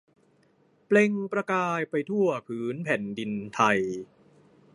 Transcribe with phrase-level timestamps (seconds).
[0.87, 3.79] เปล่งประกายไปทั่วผืนแผ่นดินไทย